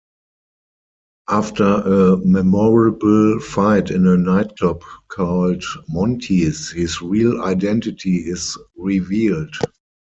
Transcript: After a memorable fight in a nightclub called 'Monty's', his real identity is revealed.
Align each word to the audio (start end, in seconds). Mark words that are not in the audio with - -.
After 1.29 1.63
a 1.63 2.17
memorable 2.25 3.39
fight 3.39 3.91
in 3.91 4.07
a 4.07 4.17
nightclub 4.17 4.81
called 5.09 5.63
'Monty's', 5.89 6.71
his 6.71 7.03
real 7.03 7.43
identity 7.43 8.15
is 8.15 8.57
revealed. 8.75 9.53